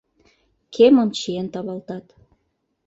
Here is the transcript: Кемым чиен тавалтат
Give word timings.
Кемым 0.73 1.09
чиен 1.17 1.47
тавалтат 1.53 2.05